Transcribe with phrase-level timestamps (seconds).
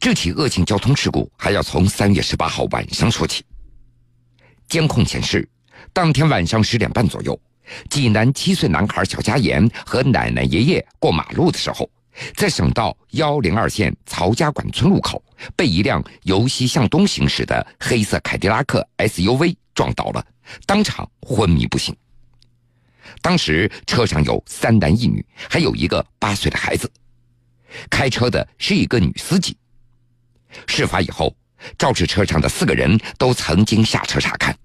[0.00, 3.44] 这起恶性交通事故还要从三月十八号晚上说起。
[4.68, 5.48] 监控显示，
[5.92, 7.38] 当天晚上十点半左右，
[7.90, 11.90] 济南七岁男孩小佳言和奶奶爷爷过马路的时候，
[12.36, 15.20] 在省道幺零二线曹家馆村路口，
[15.56, 20.24] 被一辆由西向东行驶的黑色凯迪拉克 SUV 撞倒了，
[20.64, 21.94] 当场昏迷不醒。
[23.20, 26.88] 当时车上有三男一女，还有一个八岁的孩子，
[27.90, 29.56] 开车的是一个女司机。
[30.66, 31.34] 事发以后。
[31.76, 34.56] 肇事车上的四个人都曾经下车查看。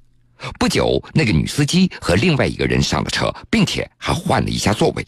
[0.59, 5.03] 不久，那个女司机和另外一个人上了车，并且还换了一下座位。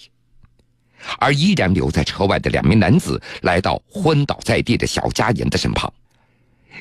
[1.19, 5.93] 而依然留在车外的两名男子来到昏倒在地的小佳妍的身旁，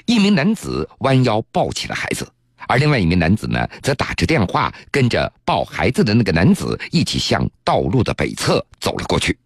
[0.06, 2.26] 一名男子弯腰抱起了孩子，
[2.66, 9.36] 而另外一名男子呢，则打着电话跟着抱孩子的那个男子一起向道路的北侧走了过去。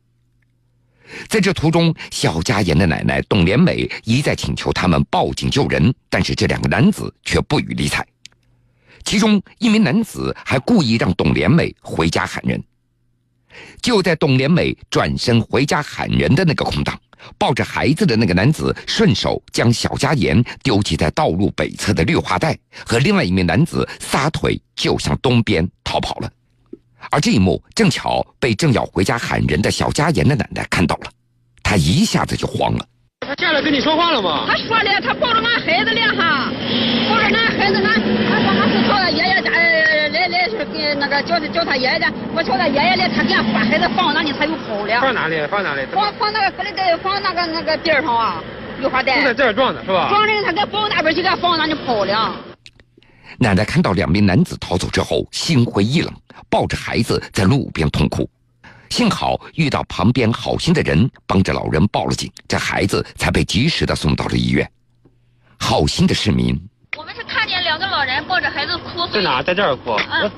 [1.29, 8.07] 在这途中，小佳妍的奶奶董连美一再请求他们报警救人，但是这两个男子却不予理睬。
[9.05, 12.63] 其中一名男子还故意让董连美回家喊人。
[13.80, 17.01] 就在董连美转身回家喊人的那个空档，
[17.38, 26.30] 抱着孩子的那个男子顺手将小佳妍丢弃在道路北侧的绿化带，和另外一名男子撒腿就向东边逃跑了。
[27.10, 31.10] 而这一幕正巧被正要回家喊人的小佳言的奶奶看到了，
[31.63, 32.85] 她一下子就慌了。
[33.27, 34.46] 他下来跟你说话了吗？
[34.49, 36.51] 他说了，他抱着俺孩子了哈，
[37.10, 45.01] 抱着俺孩子，俺他说俺是到他爷爷家来来是给那个叫他叫他爷爷家，我叫他爷爷来，他给俺把孩子放哪里，他又跑了。
[45.01, 45.45] 放哪里？
[45.51, 45.85] 放哪里？
[45.93, 48.43] 放放那个隔离带，放那个那个边上啊，
[48.79, 49.19] 绿化带。
[49.19, 50.09] 就在这儿撞的是吧？
[50.09, 52.35] 撞人，他给抱那边去，给放那里跑了。
[53.41, 56.13] 奶奶看到两名男子逃走之后，心灰意冷，
[56.51, 58.29] 抱着孩子在路边痛哭。
[58.91, 64.69] 幸好遇到旁边好心的人帮着老人报了警，这孩子才被及时的送到了医院。
[65.56, 66.59] 好心的市民，
[66.97, 69.41] 我们是看见两个老人抱着孩子哭，在哪？
[69.41, 69.93] 在这儿哭。
[70.11, 70.28] 嗯，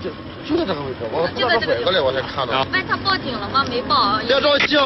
[0.46, 2.66] 就在这个位置，我就在这个拐过来，我才看到。
[2.70, 3.64] 问他报警了吗？
[3.70, 4.18] 没报。
[4.26, 4.76] 别着急，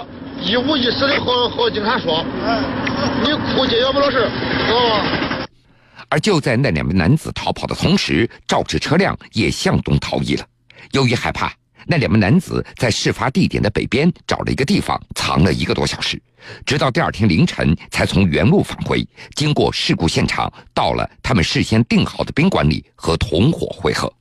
[0.41, 2.25] 一五一十的和和警察说。
[2.47, 2.63] 嗯。
[3.25, 4.31] 你哭去，要不老实，
[4.67, 5.05] 知道吗？
[6.09, 10.47] 而就在那两名男子逃跑的同时，肇事车辆也向东逃逸了。
[10.93, 11.53] 由于害怕，
[11.87, 16.21] 那两名男子在事发地点的北边找了一个地方藏了一个多小时，
[16.65, 19.07] 直到第二天凌晨才从原路返回。
[19.35, 24.13] 经过事故现场，到了他们事先订好的宾馆里和同伙会合。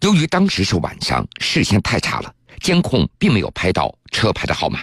[0.00, 4.80] 由于当时是晚上，视线太差了，监控并没有拍到车牌的号码。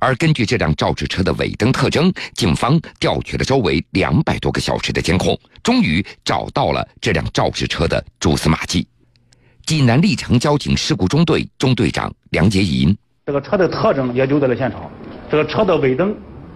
[0.00, 8.86] 而根据这辆肇事车的尾灯特征，警方调取了周围两百多个小时的监控，终于找到了这辆肇事车的蛛丝马迹。
[9.66, 14.90] 济南历城交警事故中队中队长梁杰银：这个车的特征也留在了现场。
[15.30, 16.14] 这个车的尾灯，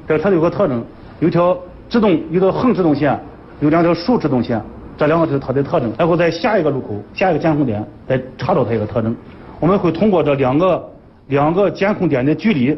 [0.08, 0.82] 这个车有个特征，
[1.20, 1.54] 有条
[1.90, 3.20] 制动，有个横制动线，
[3.60, 4.62] 有两条竖制动线，
[4.96, 5.92] 这两个是它的特征。
[5.98, 9.14] 然后在下一个路口，下一个监控点再查找它一个特征。
[9.60, 10.90] 我们会通过这两个
[11.26, 12.74] 两个监控点的距离。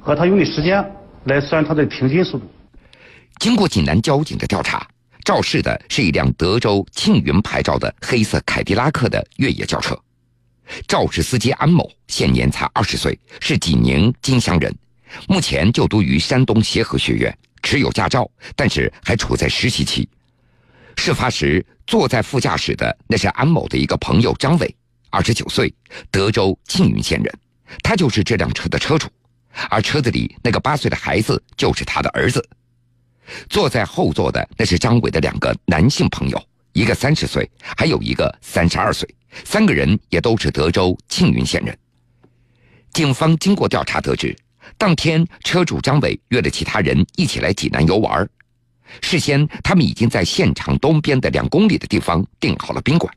[0.00, 0.84] 和他用的时间
[1.24, 2.50] 来算他的平均速度。
[3.38, 4.86] 经过济南交警的调查，
[5.24, 9.98] 肇事的是一辆德州庆云牌照的黑色凯迪拉克的越野轿车。
[10.86, 14.74] 肇事司机安某现年才二十岁，是济宁金乡人，
[15.26, 20.08] 目前就读于山东协和学院，持有驾照，但是还处在实习期。
[20.96, 24.76] 事发时坐在副驾驶的那是安某的一个朋友张伟，
[25.10, 25.72] 二十九岁，
[26.10, 27.32] 德州庆云县人，
[27.82, 29.08] 他就是这辆车的车主。
[29.70, 32.46] 而车子里那个八岁的孩子就是他的儿子，
[33.48, 36.40] 坐在后座的那是张伟的两个男性朋友，
[36.72, 39.08] 一个三十岁，还有一个三十二岁，
[39.44, 41.76] 三个人也都是德州庆云县人。
[42.92, 44.36] 警方经过调查得知，
[44.76, 48.28] 当天车主张伟约了其他人一起来济南游玩，
[49.00, 53.12] 事先他们已经在现场东边的两公里的地方订好了宾馆。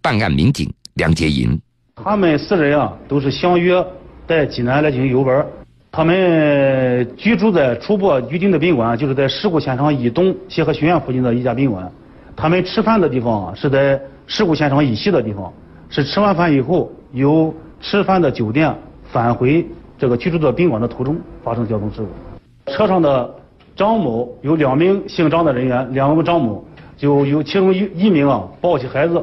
[0.00, 1.58] 办案民警梁杰银，
[1.96, 3.82] 他们四人啊都是相约。
[4.32, 5.44] 在济南来进行游玩，
[5.90, 11.86] 他们居住在初步预定的宾馆，就是在事故现场以东协和学院附近的一家宾馆。
[12.34, 15.52] 他们吃饭的地方是在事故现场以西的地方，
[15.90, 18.74] 是吃完饭以后由吃饭的酒店
[19.04, 19.66] 返回
[19.98, 21.14] 这个居住的宾馆的途中
[21.44, 22.72] 发生交通事故。
[22.72, 23.30] 车上的
[23.76, 26.64] 张某有两名姓张的人员，两名张某
[26.96, 29.22] 就有其中一一名啊抱起孩子，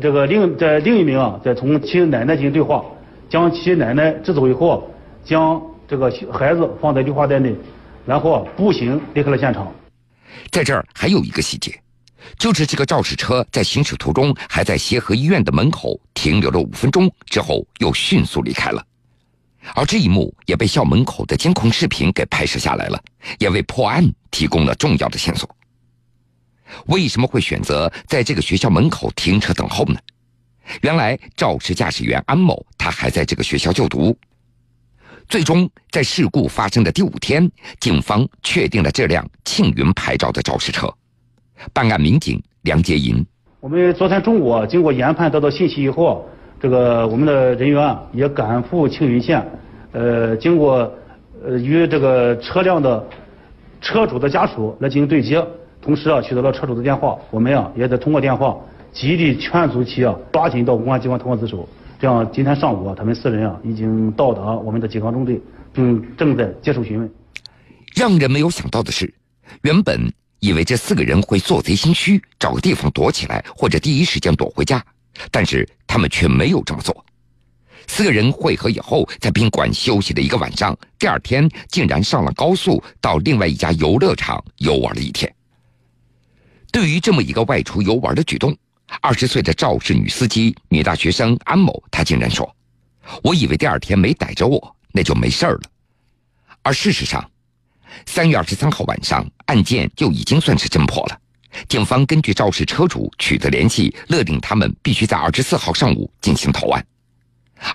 [0.00, 2.82] 这个另在另一名啊在同其奶奶进行对话。
[3.28, 4.90] 将其奶奶支走以后，
[5.24, 7.54] 将这个孩子放在绿化带内，
[8.04, 9.72] 然后步行离开了现场。
[10.50, 11.78] 在这儿还有一个细节，
[12.38, 18.84] 就是这个肇事车在行驶途中还在协和医院的门口停留了五分钟，之后又迅速离开了。
[19.74, 23.02] 而这一幕也被校门口的监控视频给拍摄下来了。
[23.40, 25.48] 也为破案提供了重要的线索。
[26.86, 29.98] 为什么会选择在这个学校门口停车等候呢？
[30.82, 34.16] 原来肇事驾驶员安某他还在这个学校就读。
[35.28, 40.92] 最终，在事故发生的第五天，警方确定了这辆庆云牌照的肇事车。
[41.72, 43.24] 办案民警梁杰银，
[43.60, 46.28] 我们昨天中午经过研判得到信息以后，
[46.60, 49.44] 这个我们的人员也赶赴庆云县，
[49.92, 50.92] 呃，经过
[51.44, 53.04] 呃与这个车辆的
[53.80, 55.44] 车主的家属来进行对接，
[55.80, 58.56] 同时啊取得了车主的电话，我们呀也得通过电话
[58.96, 61.68] 极力劝阻其啊抓紧到公安机关投案自首。
[62.00, 65.38] 这样，今天上午啊，他们四人啊已经到达我们的警方中队，
[65.70, 67.10] 并正在接受询问。
[67.94, 69.12] 让人没有想到的是，
[69.62, 70.00] 原本
[70.40, 74.82] 以为这四个人会做贼心虚，找个地方躲起来，或者第一时间躲回家，
[75.30, 77.04] 但是他们却没有这么做。
[77.86, 85.30] 四个人会合以后，在宾馆休息了一个晚上，第二天竟然上了高速，到另外一家游乐场游玩了一天。
[86.72, 88.54] 对于这么一个外出游玩的举动，
[89.00, 92.54] 二十岁的肇事女司机、女大学生安某，她竟然说
[93.22, 95.60] ：“我以为第二天没逮着我，那就没事了。”
[96.62, 97.30] 而事实上，
[98.06, 101.20] 三月二十三号晚上，案件就已经算是侦破了。
[101.68, 106.84] 警方根据肇事车主取得联系，勒令他们必须在二十四号上午进行投案。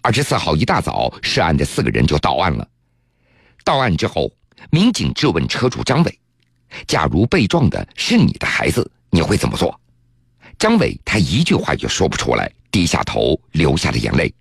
[0.02, 2.68] 二十四号一大早，涉案的四个人就到案了。
[3.64, 4.32] 到案之后，
[4.70, 6.20] 民警质问车主张伟
[6.86, 9.78] ：“假如被撞的是你的孩子，你会怎么做？”
[10.62, 14.32] 张伟他一句话也说不出来，低下头流下了眼泪。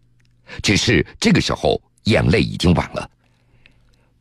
[0.62, 3.08] 只是这个时候，眼泪已经晚了。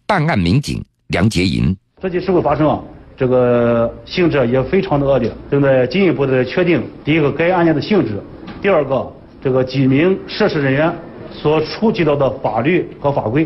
[0.08, 2.80] 办案民警梁杰银，这起事故发生啊，
[3.18, 8.24] 这个性质也非常的恶劣，正在进一步的确定第一个该案件的性质，
[8.62, 9.06] 第二个
[9.44, 10.90] 这个几名涉事人员
[11.34, 13.46] 所触及到的法律和法规，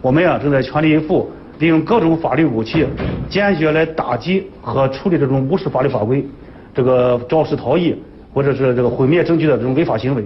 [0.00, 2.84] 我们呀正在全力以赴，利用各种法律武器，
[3.30, 6.26] 坚决来打击和处理这种无视法律法规。
[6.74, 7.94] 这个肇事逃逸，
[8.32, 10.24] 或者是这个毁灭证据的这种违法行为。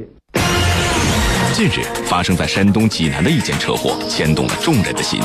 [1.52, 5.20] 近日发生在山东济南的一件车祸，牵动了众人的心。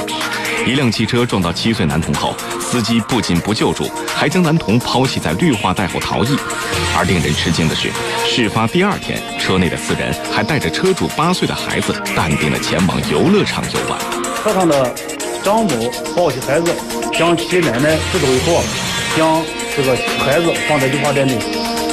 [0.65, 6.35] 一辆汽车撞到七岁男童后，司机不仅不救助，还将男童抛弃在绿化带后逃逸。
[6.97, 7.89] 而令人吃惊的是，
[8.25, 13.99] 事发第二天，车内的四人还带着车主八岁的孩子，淡定地前往游乐场游玩。
[14.43, 14.95] 车上的
[15.43, 15.69] 张某
[16.15, 16.73] 抱起孩子，
[17.13, 18.63] 将其奶奶支走以后，
[19.15, 19.60] 将。
[19.73, 21.39] 这个孩子放在绿化带内，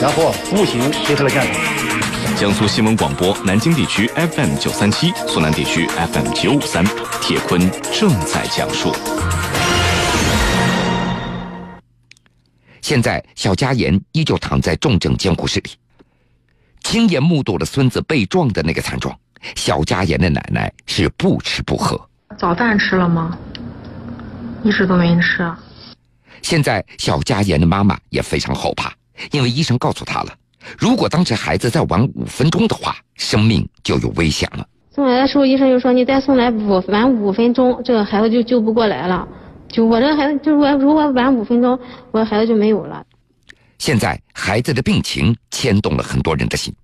[0.02, 2.36] 然后步行离开了现场。
[2.36, 6.84] 江苏新闻广播南京地区 FM 九三七，苏南地区 FM 九五三，
[7.22, 7.60] 铁坤
[7.92, 8.92] 正在讲述。
[12.80, 15.70] 现在，小佳妍依旧躺在重症监护室里，
[16.82, 19.16] 亲眼目睹了孙子被撞的那个惨状。
[19.54, 22.00] 小佳妍的奶奶是不吃不喝。
[22.36, 23.38] 早饭吃了吗？
[24.64, 25.48] 一直都没吃。
[26.42, 28.92] 现在，小佳妍的妈妈也非常后怕，
[29.32, 30.34] 因为医生告诉她了，
[30.78, 34.66] 如果当时孩子再晚五分钟的话，生命就有危险了。
[34.94, 39.28] 送来的时候，医生就说你再送来五晚五分钟，这个孩子就救不过来了。
[39.68, 41.78] 就我这孩子，就我如果晚五分钟，
[42.10, 43.04] 我孩子就没有了。
[43.78, 46.74] 现在，孩子的病情牵动了很多人的心。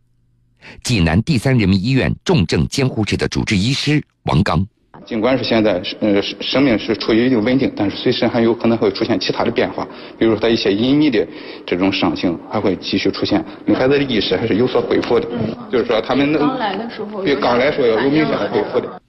[0.83, 4.65] 济南第三人民医院重症监护室的主治医师王刚。
[5.07, 9.87] 尽管是现在呃生命是处于一定稳定，但是随时还有可能会出现其他的变化，
[10.19, 11.27] 比如说他一些隐匿的
[11.67, 13.45] 这种伤情还会继续出现。
[13.75, 15.29] 孩子的意识还是有所恢复的，
[15.71, 19.01] 就是说他们刚来的时候对刚来说要有明显的恢复的。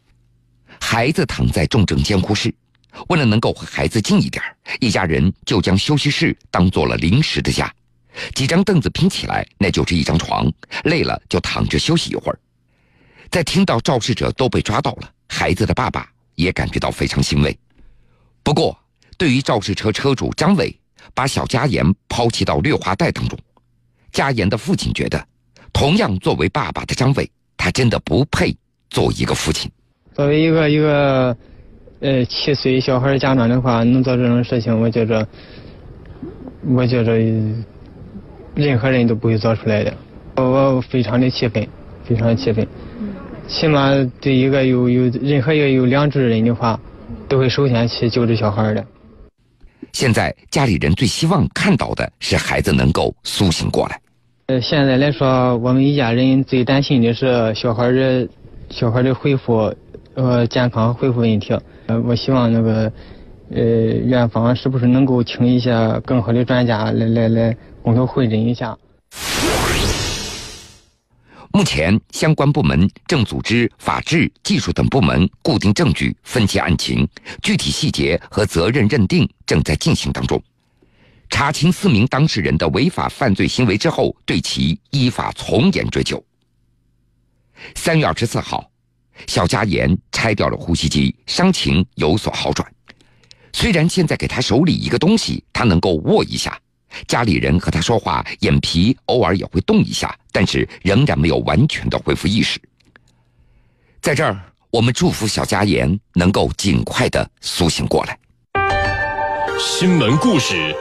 [0.81, 2.53] 孩子躺在重症监护室，
[3.07, 4.43] 为了能够和孩子近一点，
[4.81, 7.71] 一家人就将休息室当做了临时的家，
[8.33, 10.51] 几张凳子拼起来那就是一张床，
[10.83, 12.37] 累了就躺着休息一会儿。
[13.31, 15.09] 在听到肇事者都被抓到了。
[15.27, 17.57] 孩子的爸爸也感觉到非常欣慰，
[18.43, 18.77] 不过，
[19.17, 20.73] 对于肇事车车主张伟
[21.13, 23.37] 把小佳妍抛弃到绿化带当中，
[24.11, 25.27] 佳妍的父亲觉得，
[25.73, 28.55] 同样作为爸爸的张伟，他真的不配
[28.89, 29.69] 做一个父亲。
[30.13, 31.35] 作为一个一个，
[31.99, 35.27] 呃，七岁小孩家长的话，能做这种事情，我觉着，
[36.67, 37.17] 我觉着，
[38.53, 39.93] 任何人都不会做出来的。
[40.37, 41.67] 我我非常的气愤，
[42.05, 42.65] 非常的气愤。
[43.47, 46.79] 起码对一个有有任何一个有良知的人的话，
[47.27, 48.85] 都会首先去救治小孩的。
[49.93, 53.99] 现在家里人最希望看到的是孩子能够苏醒过来。
[54.47, 58.27] 呃，现在来说，我们一家人最担心的是小孩的，
[58.69, 59.73] 小孩的恢复，
[60.15, 61.57] 呃，健康恢复问题。
[61.87, 62.91] 呃，我希望那个，
[63.51, 65.71] 呃，院方是不是能够请一些
[66.05, 68.77] 更好的专家来来来，共同会诊一下。
[71.55, 77.07] 目前，相关部门正组织法制、技术等部门固定证据、分析案情，
[77.41, 80.43] 具体细节和责任认定正在进行当中。
[81.29, 86.21] 查清四名当事人的违法犯罪行为之后，对其依法从严追究。
[87.73, 88.69] 三月二十四号，
[89.25, 92.69] 小佳妍拆掉了呼吸机，伤情有所好转。
[93.53, 96.59] 虽然现在给他手里一个东西，他能够握一下。
[97.07, 102.59] 家里人和他说话，眼皮偶尔也会动一下，但是仍然没有完全的恢复意识。
[104.01, 108.17] 在这儿，我们祝福小佳妍能够尽快的苏醒过来。
[109.59, 110.75] 新闻故事，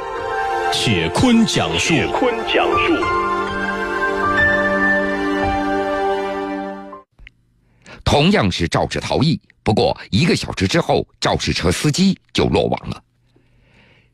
[0.72, 1.94] 铁坤讲述。
[1.94, 3.04] 铁坤讲述。
[8.04, 13.02] 同样是肇事逃逸，不过一个小时之后，肇事车司机就落网了。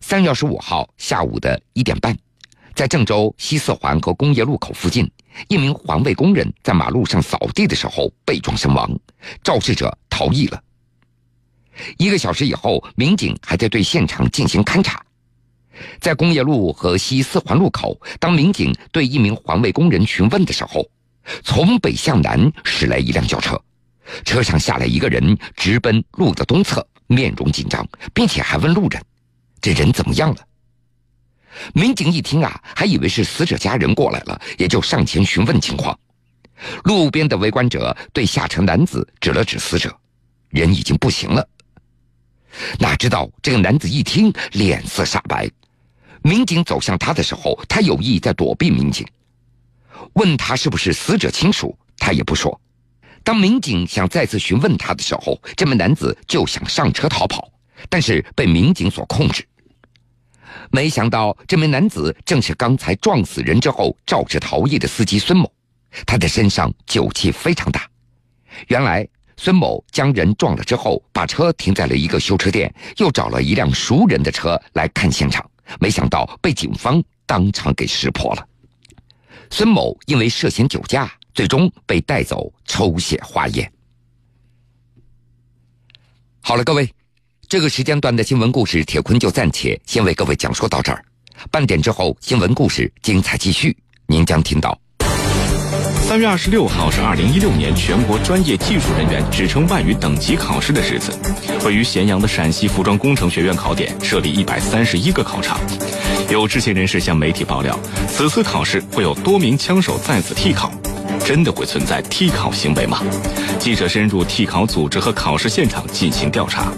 [0.01, 2.17] 三月十五号下午的一点半，
[2.75, 5.09] 在郑州西四环和工业路口附近，
[5.49, 8.91] 一名环卫工人在马路上扫地的时候被撞身亡，
[9.45, 10.61] 肇事者逃逸了。
[11.97, 15.01] 一个小时以后，民警还在对现场进行勘查。
[16.01, 20.85] 在工业路和西四环路口，当民警对一名环卫工人询问的时候，
[21.45, 23.59] 从北向南驶来一辆轿车，
[24.25, 29.01] 车上下来一个人，直奔路的东侧，面容紧张，并且还问路人。
[29.61, 30.37] 这人怎么样了？
[31.75, 35.99] 民警一听啊，还以为是死者家人过来了，也就上前询问情况。
[36.85, 39.95] 路边的围观者对下车男子指了指死者，
[40.49, 41.47] 人已经不行了。
[42.79, 45.51] 哪知道这个男子一听，脸色煞白。
[46.23, 49.07] 民警走向他的时候，他有意在躲避民警。
[50.15, 52.59] 问他是不是死者亲属，他也不说。
[53.23, 57.51] 当民警想再次询问他的时候，这名男子就想上车逃跑。
[57.89, 59.43] 但是被民警所控制。
[60.71, 65.51] 没想到，这名男子正是刚才撞死人之后肇事逃逸的司机孙某，
[66.07, 67.89] 他的身上酒气非常大。
[68.69, 75.49] 原来，孙某将人撞了之后，把车停在了一个修车店，又找了一辆熟人的车来看现场，
[75.79, 78.47] 没想到被警方当场给识破了。
[79.51, 83.73] 孙某因为涉嫌酒驾，最终被带走抽血化验。
[86.43, 86.93] 好了，各位。
[87.51, 91.05] 这个时间段的新闻故事，铁坤就暂且先为各位讲述到这儿。
[91.51, 93.77] 半点之后，新闻故事精彩继续，
[94.07, 94.79] 您将听到。
[96.07, 101.11] 三月二十六号是二零一六年全国专业技术人员职称外语等级考试的日子。
[101.65, 105.59] 位于咸阳的陕西服装工程学院考点设立一百三十一个考场。
[106.31, 107.77] 有知情人士向媒体爆料，
[108.07, 110.71] 此次考试会有多名枪手在此替考。
[111.25, 113.03] 真的会存在替考行为吗？
[113.59, 116.73] 记者深入替考组织和考试现场进行调查。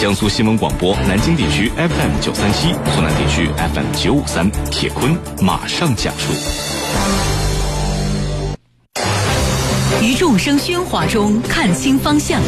[0.00, 6.32] 江苏新闻广播南京地区 FM 九三七，苏南地区 FM 九五三，铁坤马上讲述。
[10.02, 12.40] 于众生喧哗中看清方向，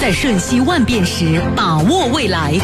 [0.00, 2.54] 在瞬息万变时把握未来。